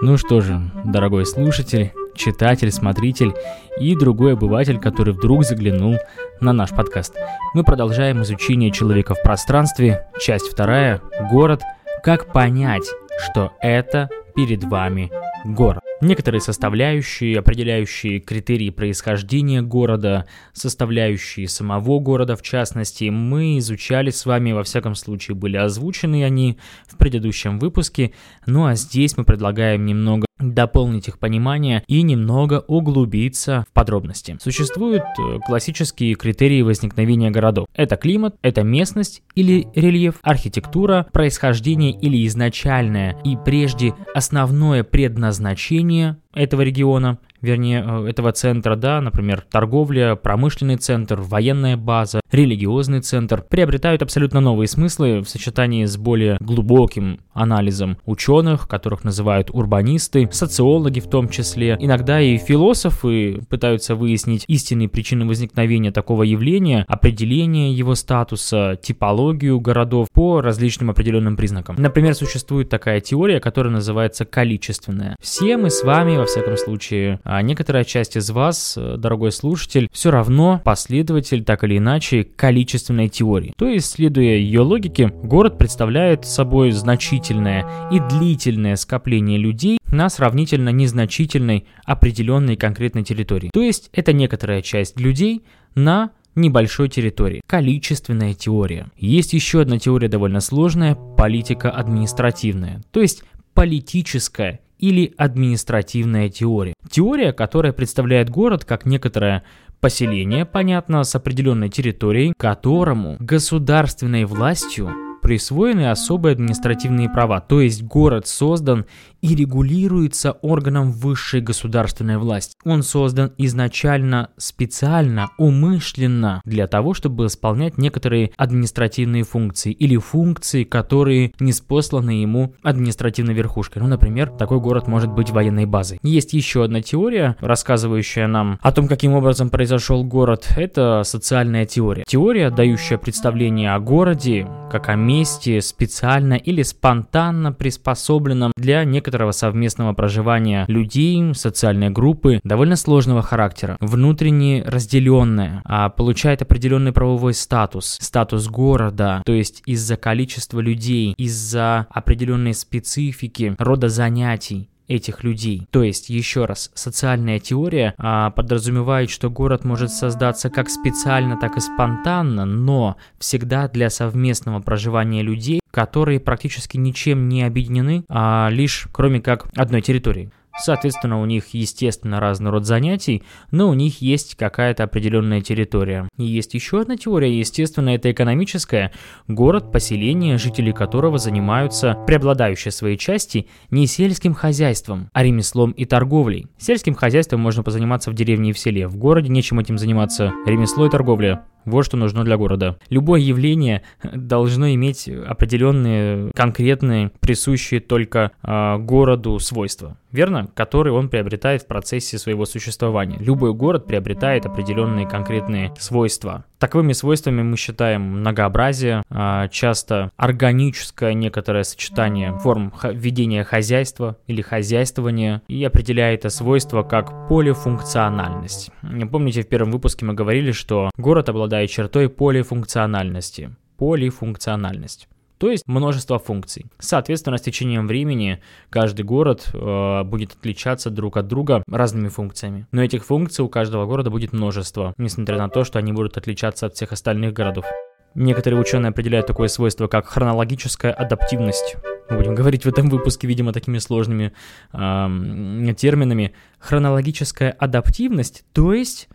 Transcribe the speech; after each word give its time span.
Ну 0.00 0.16
что 0.16 0.40
же, 0.40 0.60
дорогой 0.84 1.24
слушатель, 1.24 1.92
читатель, 2.14 2.70
смотритель 2.72 3.32
и 3.78 3.94
другой 3.96 4.34
обыватель, 4.34 4.78
который 4.78 5.14
вдруг 5.14 5.44
заглянул 5.44 5.96
на 6.40 6.52
наш 6.52 6.70
подкаст. 6.70 7.14
Мы 7.54 7.64
продолжаем 7.64 8.22
изучение 8.22 8.70
человека 8.70 9.14
в 9.14 9.22
пространстве, 9.22 10.08
часть 10.20 10.48
вторая, 10.48 11.00
город, 11.30 11.62
как 12.02 12.32
понять, 12.32 12.84
что 13.18 13.52
это 13.60 14.10
перед 14.34 14.64
вами 14.64 15.10
город. 15.44 15.80
Некоторые 16.04 16.42
составляющие, 16.42 17.38
определяющие 17.38 18.20
критерии 18.20 18.68
происхождения 18.68 19.62
города, 19.62 20.26
составляющие 20.52 21.48
самого 21.48 21.98
города 21.98 22.36
в 22.36 22.42
частности, 22.42 23.08
мы 23.08 23.56
изучали 23.56 24.10
с 24.10 24.26
вами, 24.26 24.52
во 24.52 24.64
всяком 24.64 24.96
случае 24.96 25.34
были 25.34 25.56
озвучены 25.56 26.22
они 26.22 26.58
в 26.86 26.98
предыдущем 26.98 27.58
выпуске, 27.58 28.12
ну 28.44 28.66
а 28.66 28.74
здесь 28.74 29.16
мы 29.16 29.24
предлагаем 29.24 29.86
немного 29.86 30.23
дополнить 30.38 31.08
их 31.08 31.18
понимание 31.18 31.84
и 31.86 32.02
немного 32.02 32.64
углубиться 32.66 33.64
в 33.68 33.72
подробности. 33.72 34.36
Существуют 34.40 35.02
э, 35.02 35.38
классические 35.46 36.14
критерии 36.14 36.62
возникновения 36.62 37.30
городов. 37.30 37.66
Это 37.74 37.96
климат, 37.96 38.36
это 38.42 38.62
местность 38.62 39.22
или 39.34 39.68
рельеф, 39.74 40.16
архитектура, 40.22 41.06
происхождение 41.12 41.92
или 41.92 42.26
изначальное 42.26 43.16
и 43.24 43.36
прежде 43.36 43.94
основное 44.14 44.84
предназначение 44.84 46.18
этого 46.34 46.62
региона, 46.62 47.18
вернее, 47.40 47.84
э, 47.86 48.08
этого 48.08 48.32
центра, 48.32 48.76
да, 48.76 49.00
например, 49.00 49.44
торговля, 49.50 50.16
промышленный 50.16 50.76
центр, 50.76 51.20
военная 51.20 51.76
база, 51.76 52.20
религиозный 52.30 53.00
центр, 53.00 53.42
приобретают 53.42 54.02
абсолютно 54.02 54.40
новые 54.40 54.68
смыслы 54.68 55.20
в 55.20 55.28
сочетании 55.28 55.84
с 55.84 55.96
более 55.96 56.36
глубоким 56.40 57.20
анализом 57.32 57.98
ученых, 58.06 58.68
которых 58.68 59.04
называют 59.04 59.50
урбанисты, 59.52 60.28
социологи 60.32 61.00
в 61.00 61.08
том 61.08 61.28
числе. 61.28 61.76
Иногда 61.80 62.20
и 62.20 62.38
философы 62.38 63.40
пытаются 63.48 63.94
выяснить 63.94 64.44
истинные 64.48 64.88
причины 64.88 65.26
возникновения 65.26 65.90
такого 65.90 66.22
явления, 66.22 66.84
определение 66.88 67.72
его 67.72 67.94
статуса, 67.94 68.78
типологию 68.80 69.60
городов 69.60 70.08
по 70.12 70.40
различным 70.40 70.90
определенным 70.90 71.36
признакам. 71.36 71.76
Например, 71.78 72.14
существует 72.14 72.68
такая 72.68 73.00
теория, 73.00 73.40
которая 73.40 73.72
называется 73.72 74.24
количественная. 74.24 75.16
Все 75.20 75.56
мы 75.56 75.70
с 75.70 75.82
вами, 75.82 76.16
во 76.24 76.26
всяком 76.26 76.56
случае, 76.56 77.20
а 77.22 77.42
некоторая 77.42 77.84
часть 77.84 78.16
из 78.16 78.30
вас, 78.30 78.78
э, 78.78 78.96
дорогой 78.96 79.30
слушатель, 79.30 79.90
все 79.92 80.10
равно 80.10 80.58
последователь 80.64 81.44
так 81.44 81.64
или 81.64 81.76
иначе 81.76 82.24
количественной 82.24 83.10
теории. 83.10 83.52
То 83.58 83.68
есть, 83.68 83.90
следуя 83.90 84.36
ее 84.36 84.62
логике, 84.62 85.08
город 85.08 85.58
представляет 85.58 86.24
собой 86.24 86.70
значительное 86.70 87.66
и 87.92 88.00
длительное 88.00 88.76
скопление 88.76 89.36
людей 89.36 89.76
на 89.86 90.08
сравнительно 90.08 90.70
незначительной 90.70 91.66
определенной 91.84 92.56
конкретной 92.56 93.04
территории. 93.04 93.50
То 93.52 93.60
есть, 93.60 93.90
это 93.92 94.14
некоторая 94.14 94.62
часть 94.62 94.98
людей 94.98 95.44
на 95.74 96.12
небольшой 96.34 96.88
территории. 96.88 97.42
Количественная 97.46 98.32
теория. 98.32 98.86
Есть 98.96 99.34
еще 99.34 99.60
одна 99.60 99.78
теория 99.78 100.08
довольно 100.08 100.40
сложная, 100.40 100.94
политика 100.94 101.70
административная. 101.70 102.82
То 102.92 103.02
есть 103.02 103.24
политическая 103.52 104.60
или 104.84 105.14
административная 105.16 106.28
теория. 106.28 106.74
Теория, 106.90 107.32
которая 107.32 107.72
представляет 107.72 108.28
город 108.28 108.66
как 108.66 108.84
некоторое 108.84 109.42
поселение, 109.80 110.44
понятно, 110.44 111.04
с 111.04 111.14
определенной 111.14 111.70
территорией, 111.70 112.34
которому 112.36 113.16
государственной 113.18 114.26
властью 114.26 114.90
присвоены 115.22 115.90
особые 115.90 116.34
административные 116.34 117.08
права, 117.08 117.40
то 117.40 117.62
есть 117.62 117.82
город 117.82 118.26
создан 118.26 118.84
и 119.24 119.34
регулируется 119.34 120.32
органом 120.32 120.92
высшей 120.92 121.40
государственной 121.40 122.18
власти. 122.18 122.54
Он 122.62 122.82
создан 122.82 123.32
изначально 123.38 124.28
специально, 124.36 125.30
умышленно 125.38 126.42
для 126.44 126.66
того, 126.66 126.92
чтобы 126.92 127.24
исполнять 127.26 127.78
некоторые 127.78 128.32
административные 128.36 129.24
функции 129.24 129.72
или 129.72 129.96
функции, 129.96 130.64
которые 130.64 131.32
не 131.40 131.54
спосланы 131.54 132.10
ему 132.10 132.54
административной 132.62 133.32
верхушкой. 133.32 133.80
Ну, 133.80 133.88
например, 133.88 134.28
такой 134.28 134.60
город 134.60 134.88
может 134.88 135.10
быть 135.10 135.30
военной 135.30 135.64
базой. 135.64 135.98
Есть 136.02 136.34
еще 136.34 136.62
одна 136.62 136.82
теория, 136.82 137.34
рассказывающая 137.40 138.26
нам 138.26 138.58
о 138.60 138.72
том, 138.72 138.88
каким 138.88 139.14
образом 139.14 139.48
произошел 139.48 140.04
город. 140.04 140.48
Это 140.54 141.00
социальная 141.02 141.64
теория. 141.64 142.04
Теория, 142.06 142.50
дающая 142.50 142.98
представление 142.98 143.72
о 143.72 143.80
городе 143.80 144.46
как 144.74 144.88
о 144.88 144.96
месте 144.96 145.60
специально 145.60 146.34
или 146.34 146.62
спонтанно 146.62 147.52
приспособленном 147.52 148.50
для 148.56 148.84
некоторых 148.84 149.13
некоторого 149.14 149.30
совместного 149.30 149.92
проживания 149.92 150.64
людей, 150.66 151.34
социальной 151.34 151.88
группы 151.88 152.40
довольно 152.42 152.74
сложного 152.74 153.22
характера, 153.22 153.76
внутренне 153.78 154.64
разделенная, 154.66 155.62
а 155.64 155.88
получает 155.88 156.42
определенный 156.42 156.90
правовой 156.90 157.32
статус, 157.32 157.96
статус 158.00 158.48
города, 158.48 159.22
то 159.24 159.32
есть 159.32 159.62
из-за 159.66 159.96
количества 159.96 160.58
людей, 160.58 161.14
из-за 161.16 161.86
определенной 161.90 162.54
специфики 162.54 163.54
рода 163.58 163.88
занятий, 163.88 164.68
этих 164.88 165.24
людей. 165.24 165.66
То 165.70 165.82
есть, 165.82 166.10
еще 166.10 166.44
раз, 166.44 166.70
социальная 166.74 167.38
теория 167.38 167.94
а, 167.96 168.30
подразумевает, 168.30 169.08
что 169.08 169.30
город 169.30 169.64
может 169.64 169.90
создаться 169.90 170.50
как 170.50 170.68
специально, 170.68 171.38
так 171.38 171.56
и 171.56 171.60
спонтанно, 171.60 172.44
но 172.44 172.96
всегда 173.18 173.68
для 173.68 173.88
совместного 173.88 174.60
проживания 174.60 175.22
людей, 175.22 175.60
которые 175.74 176.20
практически 176.20 176.76
ничем 176.76 177.28
не 177.28 177.42
объединены, 177.42 178.04
а 178.08 178.48
лишь 178.48 178.86
кроме 178.92 179.20
как 179.20 179.48
одной 179.56 179.82
территории. 179.82 180.30
Соответственно, 180.56 181.20
у 181.20 181.24
них, 181.26 181.46
естественно, 181.52 182.20
разный 182.20 182.52
род 182.52 182.64
занятий, 182.64 183.24
но 183.50 183.68
у 183.68 183.74
них 183.74 184.00
есть 184.00 184.36
какая-то 184.36 184.84
определенная 184.84 185.40
территория. 185.40 186.08
И 186.16 186.22
есть 186.22 186.54
еще 186.54 186.82
одна 186.82 186.96
теория, 186.96 187.36
естественно, 187.36 187.88
это 187.88 188.12
экономическая. 188.12 188.92
Город, 189.26 189.72
поселение, 189.72 190.38
жители 190.38 190.70
которого 190.70 191.18
занимаются 191.18 191.96
преобладающей 192.06 192.70
своей 192.70 192.96
части 192.96 193.48
не 193.70 193.88
сельским 193.88 194.32
хозяйством, 194.32 195.10
а 195.12 195.24
ремеслом 195.24 195.72
и 195.72 195.86
торговлей. 195.86 196.46
Сельским 196.56 196.94
хозяйством 196.94 197.40
можно 197.40 197.64
позаниматься 197.64 198.12
в 198.12 198.14
деревне 198.14 198.50
и 198.50 198.52
в 198.52 198.58
селе. 198.60 198.86
В 198.86 198.96
городе 198.96 199.30
нечем 199.30 199.58
этим 199.58 199.76
заниматься. 199.76 200.32
Ремесло 200.46 200.86
и 200.86 200.90
торговля 200.90 201.44
вот 201.64 201.84
что 201.84 201.96
нужно 201.96 202.24
для 202.24 202.36
города. 202.36 202.78
Любое 202.90 203.20
явление 203.20 203.82
должно 204.02 204.72
иметь 204.74 205.08
определенные, 205.08 206.30
конкретные, 206.34 207.10
присущие 207.20 207.80
только 207.80 208.32
э, 208.42 208.78
городу 208.78 209.38
свойства, 209.38 209.96
верно? 210.12 210.48
Которые 210.54 210.92
он 210.94 211.08
приобретает 211.08 211.62
в 211.62 211.66
процессе 211.66 212.18
своего 212.18 212.44
существования. 212.46 213.16
Любой 213.18 213.54
город 213.54 213.86
приобретает 213.86 214.46
определенные 214.46 215.08
конкретные 215.08 215.72
свойства. 215.78 216.44
Таковыми 216.64 216.94
свойствами 216.94 217.42
мы 217.42 217.58
считаем 217.58 218.00
многообразие, 218.20 219.02
э, 219.10 219.48
часто 219.50 220.10
органическое 220.16 221.12
некоторое 221.12 221.62
сочетание 221.62 222.32
форм 222.38 222.72
ведения 222.82 223.44
хозяйства 223.44 224.16
или 224.28 224.40
хозяйствования 224.40 225.42
и 225.46 225.62
определяет 225.62 226.20
это 226.20 226.30
свойство 226.30 226.82
как 226.82 227.28
полифункциональность. 227.28 228.70
Помните, 229.12 229.42
в 229.42 229.46
первом 229.46 229.72
выпуске 229.72 230.06
мы 230.06 230.14
говорили, 230.14 230.52
что 230.52 230.90
город 230.96 231.28
обладает 231.28 231.68
чертой 231.68 232.08
полифункциональности. 232.08 233.50
Полифункциональность. 233.76 235.06
То 235.38 235.50
есть 235.50 235.64
множество 235.66 236.18
функций. 236.18 236.66
Соответственно, 236.78 237.38
с 237.38 237.42
течением 237.42 237.86
времени 237.86 238.40
каждый 238.70 239.02
город 239.02 239.50
э, 239.52 240.02
будет 240.04 240.32
отличаться 240.32 240.90
друг 240.90 241.16
от 241.16 241.26
друга 241.26 241.62
разными 241.68 242.08
функциями. 242.08 242.66
Но 242.72 242.82
этих 242.82 243.04
функций 243.04 243.44
у 243.44 243.48
каждого 243.48 243.86
города 243.86 244.10
будет 244.10 244.32
множество, 244.32 244.94
несмотря 244.96 245.38
на 245.38 245.48
то, 245.48 245.64
что 245.64 245.78
они 245.78 245.92
будут 245.92 246.16
отличаться 246.16 246.66
от 246.66 246.74
всех 246.74 246.92
остальных 246.92 247.32
городов. 247.32 247.66
Некоторые 248.14 248.60
ученые 248.60 248.90
определяют 248.90 249.26
такое 249.26 249.48
свойство, 249.48 249.88
как 249.88 250.06
хронологическая 250.06 250.92
адаптивность. 250.92 251.76
Мы 252.08 252.18
будем 252.18 252.34
говорить 252.34 252.64
в 252.64 252.68
этом 252.68 252.88
выпуске, 252.88 253.26
видимо, 253.26 253.52
такими 253.52 253.78
сложными 253.78 254.32
э, 254.72 255.74
терминами. 255.76 256.32
Хронологическая 256.60 257.50
адаптивность, 257.50 258.44
то 258.52 258.72
есть 258.72 259.08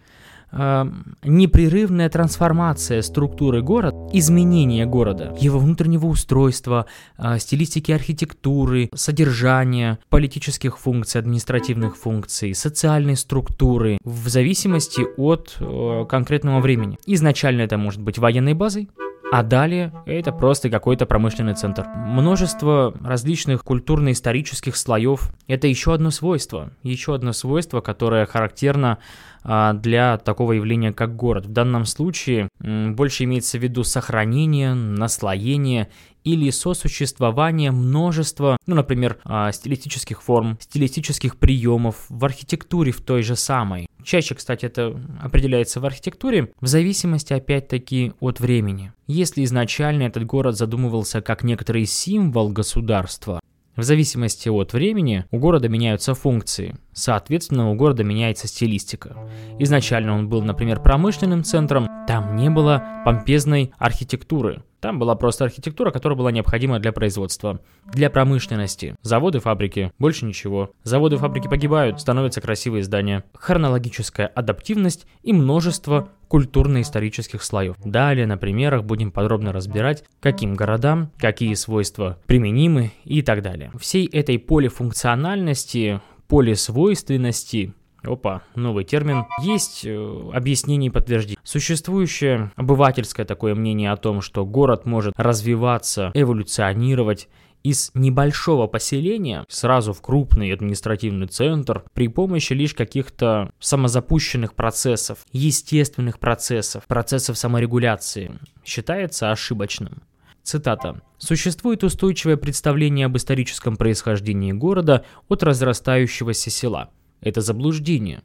э, 0.51 0.86
непрерывная 1.24 2.10
трансформация 2.10 3.01
структуры 3.01 3.62
города, 3.62 3.88
изменение 4.14 4.86
города, 4.86 5.36
его 5.40 5.60
внутреннего 5.60 6.06
устройства, 6.08 6.86
э, 7.18 7.40
стилистики 7.40 7.92
архитектуры, 7.92 8.90
содержания, 8.94 10.00
политических 10.10 10.78
функций, 10.80 11.20
административных 11.20 11.98
функций, 11.98 12.54
социальной 12.56 13.16
структуры, 13.16 13.98
в 14.04 14.28
зависимости 14.30 15.02
от 15.18 15.58
э, 15.60 16.06
конкретного 16.10 16.60
времени. 16.60 16.98
Изначально 17.06 17.62
это 17.62 17.78
может 17.78 18.02
быть 18.02 18.18
военной 18.18 18.54
базой, 18.54 18.90
а 19.31 19.44
далее 19.44 19.94
это 20.06 20.31
просто 20.31 20.70
какой-то 20.70 21.06
промышленный 21.06 21.54
центр. 21.54 21.86
Множество 21.96 22.94
различных 23.04 23.64
культурно-исторических 23.64 24.76
слоев– 24.76 25.31
это 25.48 25.68
еще 25.68 25.94
одно 25.94 26.10
свойство. 26.10 26.72
Еще 26.81 27.14
одно 27.14 27.31
свойство, 27.34 27.81
которое 27.81 28.26
характерно 28.26 28.98
а, 29.44 29.74
для 29.74 30.18
такого 30.18 30.54
явления, 30.54 30.94
как 30.94 31.16
город. 31.16 31.46
В 31.46 31.52
данном 31.52 31.86
случае 31.86 32.50
больше 32.60 33.26
имеется 33.26 33.60
в 33.60 33.64
виду 33.64 33.84
сохранение, 33.84 34.74
наслоение 34.74 35.90
или 36.24 36.50
сосуществование 36.50 37.71
множества, 37.71 38.57
ну, 38.66 38.75
например, 38.75 39.18
а, 39.24 39.51
стилистических 39.51 40.21
форм, 40.21 40.57
стилистических 40.60 41.38
приемов 41.38 42.06
в 42.10 42.24
архитектуре 42.25 42.92
в 42.92 43.01
той 43.01 43.24
же 43.24 43.36
самой. 43.36 43.88
Чаще, 44.04 44.36
кстати, 44.36 44.66
это 44.66 45.00
определяется 45.21 45.80
в 45.80 45.86
архитектуре, 45.86 46.51
в 46.62 46.68
зависимости, 46.68 47.33
опять-таки, 47.33 48.13
от 48.19 48.39
времени. 48.39 48.94
Если 49.07 49.44
изначально 49.44 50.04
этот 50.04 50.25
город 50.25 50.57
задумывался 50.57 51.21
как 51.21 51.44
некоторый 51.44 51.86
символ 51.86 52.50
государства, 52.50 53.39
в 53.80 53.83
зависимости 53.83 54.50
от 54.50 54.74
времени 54.74 55.24
у 55.31 55.39
города 55.39 55.69
меняются 55.69 56.13
функции, 56.13 56.75
соответственно 56.92 57.72
у 57.72 57.75
города 57.75 58.04
меняется 58.04 58.45
стилистика. 58.45 59.15
Изначально 59.57 60.15
он 60.15 60.27
был, 60.27 60.42
например, 60.42 60.81
промышленным 60.81 61.45
центром, 61.45 61.88
там 62.06 62.36
не 62.36 62.50
было 62.50 63.01
помпезной 63.06 63.72
архитектуры. 63.77 64.63
Там 64.80 65.00
была 65.00 65.16
просто 65.16 65.46
архитектура, 65.46 65.92
которая 65.92 66.18
была 66.18 66.31
необходима 66.31 66.80
для 66.80 66.92
производства, 66.92 67.60
для 67.86 68.10
промышленности. 68.10 68.96
Заводы, 69.02 69.40
фабрики, 69.40 69.92
больше 70.00 70.26
ничего. 70.26 70.72
Заводы, 70.84 71.18
фабрики 71.18 71.48
погибают, 71.48 72.00
становятся 72.00 72.42
красивые 72.42 72.84
здания. 72.84 73.24
Хронологическая 73.34 74.28
адаптивность 74.28 75.06
и 75.22 75.34
множество 75.34 76.10
культурно-исторических 76.30 77.44
слоев. 77.44 77.76
Далее 77.84 78.26
на 78.26 78.38
примерах 78.38 78.84
будем 78.84 79.12
подробно 79.12 79.52
разбирать, 79.52 80.04
каким 80.22 80.56
городам, 80.56 81.12
какие 81.18 81.54
свойства 81.56 82.20
применимы 82.28 82.92
и 83.04 83.22
так 83.22 83.42
далее. 83.42 83.72
Всей 83.80 84.06
этой 84.06 84.40
полифункциональности, 84.40 86.02
полисвойственности 86.28 87.74
Опа, 88.04 88.42
новый 88.56 88.86
термин. 88.86 89.25
Есть 89.42 89.86
э, 89.86 90.30
объяснение 90.34 90.90
и 90.90 90.92
подтверждение. 90.92 91.40
Существующее 91.44 92.51
обывательское 92.56 93.25
такое 93.25 93.56
мнение 93.56 93.92
о 93.92 93.98
том, 93.98 94.22
что 94.22 94.46
город 94.46 94.86
может 94.86 95.13
развиваться, 95.18 96.12
эволюционировать 96.13 97.28
из 97.63 97.92
небольшого 97.94 98.68
поселения 98.68 99.44
сразу 99.50 99.94
в 99.94 100.01
крупный 100.01 100.54
административный 100.54 101.28
центр 101.28 101.84
при 101.94 102.07
помощи 102.07 102.54
лишь 102.54 102.74
каких-то 102.74 103.51
самозапущенных 103.60 104.54
процессов, 104.54 105.19
естественных 105.31 106.19
процессов, 106.19 106.86
процессов 106.88 107.38
саморегуляции, 107.38 108.40
считается 108.63 109.31
ошибочным. 109.31 110.04
Цитата. 110.42 111.01
«Существует 111.18 111.84
устойчивое 111.84 112.38
представление 112.38 113.07
об 113.07 113.18
историческом 113.18 113.75
происхождении 113.75 114.54
города 114.54 115.06
от 115.28 115.44
разрастающегося 115.44 116.50
села. 116.50 116.90
Это 117.21 117.42
заблуждение. 117.42 118.21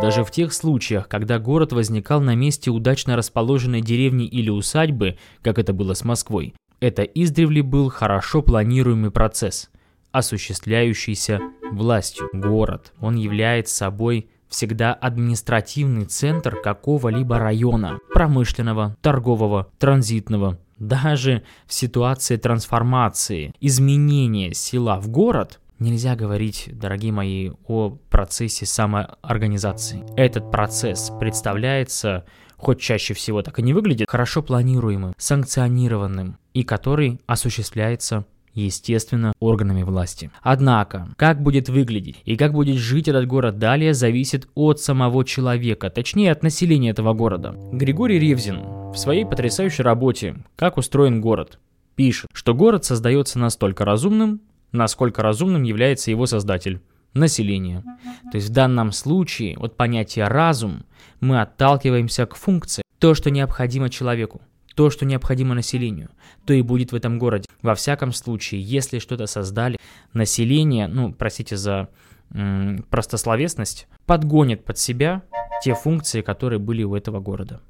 Даже 0.00 0.24
в 0.24 0.30
тех 0.30 0.52
случаях, 0.52 1.08
когда 1.08 1.38
город 1.38 1.72
возникал 1.72 2.20
на 2.20 2.34
месте 2.34 2.70
удачно 2.70 3.14
расположенной 3.16 3.82
деревни 3.82 4.26
или 4.26 4.48
усадьбы, 4.48 5.18
как 5.42 5.58
это 5.58 5.72
было 5.72 5.94
с 5.94 6.04
Москвой, 6.04 6.54
это 6.80 7.02
издревле 7.02 7.62
был 7.62 7.90
хорошо 7.90 8.42
планируемый 8.42 9.10
процесс, 9.10 9.70
осуществляющийся 10.10 11.40
властью. 11.70 12.28
Город, 12.32 12.92
он 13.00 13.16
является 13.16 13.76
собой 13.76 14.30
всегда 14.48 14.92
административный 14.92 16.06
центр 16.06 16.56
какого-либо 16.60 17.38
района, 17.38 17.98
промышленного, 18.12 18.96
торгового, 19.00 19.70
транзитного. 19.78 20.58
Даже 20.78 21.42
в 21.66 21.72
ситуации 21.72 22.36
трансформации, 22.36 23.54
изменения 23.60 24.52
села 24.52 25.00
в 25.00 25.08
город, 25.08 25.60
Нельзя 25.82 26.14
говорить, 26.14 26.68
дорогие 26.70 27.10
мои, 27.10 27.50
о 27.66 27.98
процессе 28.08 28.66
самоорганизации. 28.66 30.04
Этот 30.16 30.48
процесс 30.52 31.10
представляется, 31.18 32.24
хоть 32.56 32.78
чаще 32.80 33.14
всего 33.14 33.42
так 33.42 33.58
и 33.58 33.62
не 33.62 33.72
выглядит, 33.72 34.08
хорошо 34.08 34.42
планируемым, 34.42 35.12
санкционированным 35.16 36.38
и 36.54 36.62
который 36.62 37.20
осуществляется 37.26 38.24
естественно, 38.54 39.32
органами 39.40 39.82
власти. 39.82 40.30
Однако, 40.40 41.08
как 41.16 41.42
будет 41.42 41.68
выглядеть 41.68 42.22
и 42.26 42.36
как 42.36 42.52
будет 42.52 42.76
жить 42.76 43.08
этот 43.08 43.26
город 43.26 43.58
далее, 43.58 43.92
зависит 43.92 44.46
от 44.54 44.78
самого 44.78 45.24
человека, 45.24 45.90
точнее 45.90 46.30
от 46.30 46.44
населения 46.44 46.90
этого 46.90 47.12
города. 47.12 47.56
Григорий 47.72 48.20
Ревзин 48.20 48.92
в 48.92 48.96
своей 48.96 49.24
потрясающей 49.24 49.82
работе 49.82 50.36
«Как 50.54 50.76
устроен 50.76 51.20
город» 51.20 51.58
пишет, 51.96 52.30
что 52.32 52.54
город 52.54 52.84
создается 52.84 53.40
настолько 53.40 53.84
разумным, 53.84 54.42
насколько 54.72 55.22
разумным 55.22 55.62
является 55.62 56.10
его 56.10 56.26
создатель– 56.26 56.80
население. 57.14 57.82
То 58.30 58.36
есть 58.36 58.48
в 58.48 58.52
данном 58.52 58.92
случае 58.92 59.56
от 59.58 59.76
понятия 59.76 60.24
разум 60.24 60.84
мы 61.20 61.40
отталкиваемся 61.40 62.26
к 62.26 62.34
функции. 62.34 62.82
То, 62.98 63.14
что 63.14 63.30
необходимо 63.30 63.90
человеку, 63.90 64.40
то, 64.74 64.90
что 64.90 65.04
необходимо 65.04 65.54
населению, 65.54 66.10
то 66.46 66.54
и 66.54 66.62
будет 66.62 66.92
в 66.92 66.94
этом 66.94 67.18
городе. 67.18 67.48
Во 67.60 67.74
всяком 67.74 68.12
случае, 68.12 68.62
если 68.62 68.98
что-то 68.98 69.26
создали, 69.26 69.78
население, 70.12 70.88
ну, 70.88 71.12
простите 71.12 71.56
за 71.56 71.88
м- 72.30 72.84
простословесность, 72.88 73.88
подгонит 74.06 74.64
под 74.64 74.78
себя 74.78 75.22
те 75.62 75.74
функции, 75.74 76.22
которые 76.22 76.58
были 76.58 76.82
у 76.82 76.94
этого 76.94 77.20
города 77.20 77.60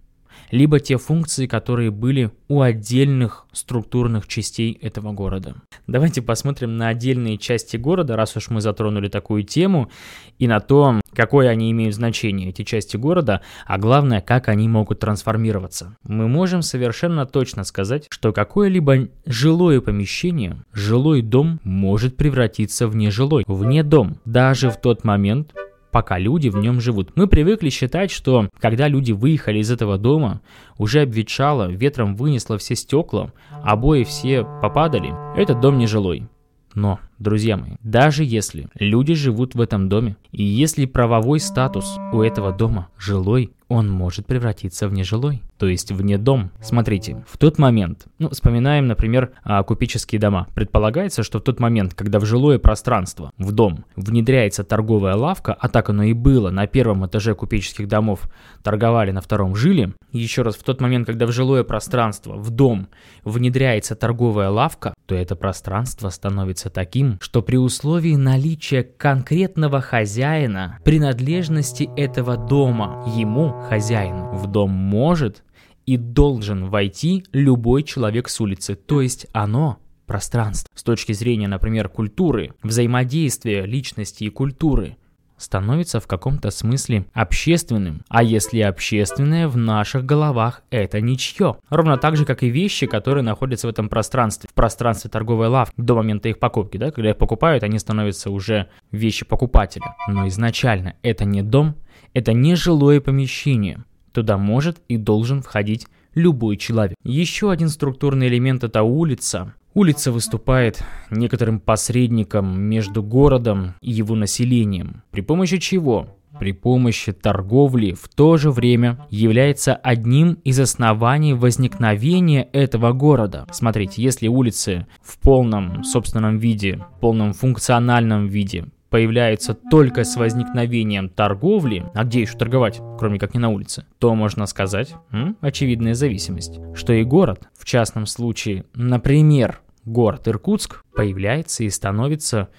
либо 0.50 0.80
те 0.80 0.98
функции, 0.98 1.46
которые 1.46 1.90
были 1.90 2.30
у 2.48 2.60
отдельных 2.60 3.46
структурных 3.52 4.28
частей 4.28 4.72
этого 4.80 5.12
города. 5.12 5.54
Давайте 5.86 6.22
посмотрим 6.22 6.76
на 6.76 6.88
отдельные 6.88 7.38
части 7.38 7.76
города, 7.76 8.16
раз 8.16 8.36
уж 8.36 8.50
мы 8.50 8.60
затронули 8.60 9.08
такую 9.08 9.42
тему, 9.42 9.90
и 10.38 10.46
на 10.46 10.60
то, 10.60 11.00
какое 11.14 11.48
они 11.48 11.70
имеют 11.70 11.94
значение, 11.94 12.50
эти 12.50 12.62
части 12.62 12.96
города, 12.96 13.42
а 13.66 13.78
главное, 13.78 14.20
как 14.20 14.48
они 14.48 14.68
могут 14.68 15.00
трансформироваться. 15.00 15.96
Мы 16.04 16.28
можем 16.28 16.62
совершенно 16.62 17.26
точно 17.26 17.64
сказать, 17.64 18.06
что 18.10 18.32
какое-либо 18.32 19.08
жилое 19.26 19.80
помещение, 19.80 20.62
жилой 20.72 21.22
дом 21.22 21.60
может 21.64 22.16
превратиться 22.16 22.86
в 22.86 22.96
нежилой, 22.96 23.44
вне 23.46 23.82
дом, 23.82 24.18
даже 24.24 24.70
в 24.70 24.80
тот 24.80 25.04
момент, 25.04 25.52
пока 25.92 26.18
люди 26.18 26.48
в 26.48 26.56
нем 26.56 26.80
живут. 26.80 27.12
Мы 27.14 27.28
привыкли 27.28 27.68
считать, 27.68 28.10
что 28.10 28.48
когда 28.58 28.88
люди 28.88 29.12
выехали 29.12 29.58
из 29.60 29.70
этого 29.70 29.98
дома, 29.98 30.40
уже 30.78 31.02
обветшало, 31.02 31.70
ветром 31.70 32.16
вынесло 32.16 32.58
все 32.58 32.74
стекла, 32.74 33.32
обои 33.62 34.02
все 34.02 34.42
попадали, 34.42 35.14
этот 35.38 35.60
дом 35.60 35.78
не 35.78 35.86
жилой. 35.86 36.26
Но, 36.74 37.00
друзья 37.18 37.58
мои, 37.58 37.72
даже 37.82 38.24
если 38.24 38.68
люди 38.78 39.12
живут 39.14 39.54
в 39.54 39.60
этом 39.60 39.90
доме, 39.90 40.16
и 40.30 40.42
если 40.42 40.86
правовой 40.86 41.38
статус 41.38 41.98
у 42.12 42.22
этого 42.22 42.50
дома 42.50 42.88
жилой, 42.98 43.52
он 43.72 43.90
может 43.90 44.26
превратиться 44.26 44.86
в 44.86 44.92
нежилой, 44.92 45.42
то 45.56 45.66
есть 45.66 45.90
вне 45.92 46.18
дом. 46.18 46.50
Смотрите, 46.60 47.24
в 47.26 47.38
тот 47.38 47.58
момент, 47.58 48.06
ну, 48.18 48.28
вспоминаем, 48.28 48.86
например, 48.86 49.30
а, 49.44 49.62
купеческие 49.62 50.20
дома. 50.20 50.46
Предполагается, 50.54 51.22
что 51.22 51.38
в 51.38 51.42
тот 51.42 51.58
момент, 51.58 51.94
когда 51.94 52.18
в 52.18 52.26
жилое 52.26 52.58
пространство, 52.58 53.32
в 53.38 53.50
дом, 53.52 53.86
внедряется 53.96 54.62
торговая 54.62 55.14
лавка, 55.14 55.56
а 55.58 55.70
так 55.70 55.88
оно 55.88 56.02
и 56.02 56.12
было, 56.12 56.50
на 56.50 56.66
первом 56.66 57.06
этаже 57.06 57.34
купеческих 57.34 57.88
домов 57.88 58.30
торговали, 58.62 59.10
на 59.10 59.22
втором 59.22 59.56
жили, 59.56 59.94
еще 60.12 60.42
раз, 60.42 60.56
в 60.56 60.62
тот 60.62 60.82
момент, 60.82 61.06
когда 61.06 61.26
в 61.26 61.32
жилое 61.32 61.64
пространство, 61.64 62.34
в 62.36 62.50
дом, 62.50 62.88
внедряется 63.24 63.96
торговая 63.96 64.50
лавка, 64.50 64.92
то 65.12 65.16
это 65.16 65.36
пространство 65.36 66.08
становится 66.08 66.70
таким, 66.70 67.18
что 67.20 67.42
при 67.42 67.56
условии 67.58 68.14
наличия 68.14 68.82
конкретного 68.82 69.82
хозяина, 69.82 70.78
принадлежности 70.84 71.90
этого 71.98 72.38
дома 72.38 73.04
ему 73.14 73.50
хозяину 73.68 74.32
в 74.32 74.46
дом 74.46 74.70
может 74.70 75.44
и 75.84 75.98
должен 75.98 76.70
войти 76.70 77.26
любой 77.32 77.82
человек 77.82 78.30
с 78.30 78.40
улицы, 78.40 78.74
то 78.74 79.02
есть 79.02 79.26
оно 79.34 79.80
пространство. 80.06 80.70
С 80.74 80.82
точки 80.82 81.12
зрения, 81.12 81.46
например, 81.46 81.90
культуры, 81.90 82.54
взаимодействия 82.62 83.66
личности 83.66 84.24
и 84.24 84.30
культуры, 84.30 84.96
становится 85.42 86.00
в 86.00 86.06
каком-то 86.06 86.50
смысле 86.50 87.06
общественным. 87.12 88.02
А 88.08 88.22
если 88.22 88.60
общественное 88.60 89.48
в 89.48 89.56
наших 89.56 90.04
головах, 90.04 90.62
это 90.70 91.00
ничье. 91.00 91.56
Ровно 91.68 91.98
так 91.98 92.16
же, 92.16 92.24
как 92.24 92.42
и 92.42 92.48
вещи, 92.48 92.86
которые 92.86 93.22
находятся 93.22 93.66
в 93.66 93.70
этом 93.70 93.88
пространстве, 93.88 94.48
в 94.50 94.54
пространстве 94.54 95.10
торговой 95.10 95.48
лавки 95.48 95.74
до 95.76 95.94
момента 95.94 96.28
их 96.28 96.38
покупки, 96.38 96.76
да, 96.76 96.90
когда 96.90 97.10
их 97.10 97.16
покупают, 97.16 97.64
они 97.64 97.78
становятся 97.78 98.30
уже 98.30 98.68
вещи 98.90 99.24
покупателя. 99.24 99.94
Но 100.08 100.28
изначально 100.28 100.94
это 101.02 101.24
не 101.24 101.42
дом, 101.42 101.76
это 102.14 102.32
не 102.32 102.54
жилое 102.54 103.00
помещение. 103.00 103.84
Туда 104.12 104.36
может 104.36 104.78
и 104.88 104.96
должен 104.96 105.42
входить 105.42 105.86
любой 106.14 106.56
человек. 106.56 106.96
Еще 107.02 107.50
один 107.50 107.68
структурный 107.68 108.28
элемент– 108.28 108.64
это 108.64 108.82
улица. 108.82 109.54
Улица 109.74 110.12
выступает 110.12 110.84
некоторым 111.10 111.58
посредником 111.58 112.60
между 112.60 113.02
городом 113.02 113.74
и 113.80 113.90
его 113.90 114.14
населением. 114.14 115.02
При 115.10 115.22
помощи 115.22 115.56
чего? 115.58 116.18
При 116.38 116.52
помощи 116.52 117.12
торговли 117.12 117.92
в 117.92 118.08
то 118.08 118.36
же 118.36 118.50
время 118.50 119.06
является 119.10 119.74
одним 119.74 120.34
из 120.44 120.60
оснований 120.60 121.34
возникновения 121.34 122.48
этого 122.52 122.92
города. 122.92 123.46
Смотрите, 123.50 124.02
если 124.02 124.28
улицы 124.28 124.86
в 125.02 125.18
полном 125.18 125.84
собственном 125.84 126.38
виде, 126.38 126.84
в 126.96 127.00
полном 127.00 127.32
функциональном 127.32 128.26
виде 128.26 128.66
появляется 128.92 129.54
только 129.54 130.04
с 130.04 130.16
возникновением 130.16 131.08
торговли, 131.08 131.86
а 131.94 132.04
где 132.04 132.20
еще 132.20 132.36
торговать, 132.36 132.80
кроме 132.98 133.18
как 133.18 133.32
не 133.32 133.40
на 133.40 133.48
улице, 133.48 133.86
то 133.98 134.14
можно 134.14 134.44
сказать, 134.44 134.94
м, 135.10 135.38
очевидная 135.40 135.94
зависимость, 135.94 136.60
что 136.74 136.92
и 136.92 137.02
город, 137.02 137.48
в 137.58 137.64
частном 137.64 138.04
случае, 138.04 138.66
например, 138.74 139.60
город 139.86 140.28
Иркутск, 140.28 140.84
появляется 140.94 141.64
и 141.64 141.70
становится 141.70 142.50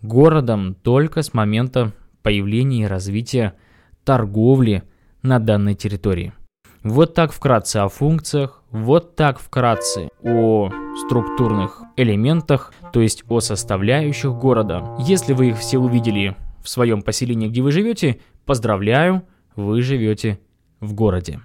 городом 0.00 0.74
только 0.82 1.20
с 1.20 1.34
момента 1.34 1.92
появления 2.22 2.84
и 2.84 2.86
развития 2.86 3.52
торговли 4.02 4.84
на 5.20 5.40
данной 5.40 5.74
территории. 5.74 6.32
Вот 6.84 7.14
так 7.14 7.32
вкратце 7.32 7.76
о 7.76 7.88
функциях, 7.88 8.60
вот 8.72 9.14
так 9.14 9.38
вкратце 9.38 10.08
о 10.20 10.68
структурных 11.06 11.80
элементах, 11.96 12.72
то 12.92 13.00
есть 13.00 13.22
о 13.28 13.38
составляющих 13.38 14.32
города. 14.32 14.96
Если 14.98 15.32
вы 15.32 15.50
их 15.50 15.58
все 15.58 15.78
увидели 15.78 16.36
в 16.60 16.68
своем 16.68 17.02
поселении, 17.02 17.48
где 17.48 17.62
вы 17.62 17.70
живете, 17.70 18.18
поздравляю, 18.46 19.22
вы 19.54 19.80
живете 19.80 20.40
в 20.80 20.92
городе. 20.94 21.40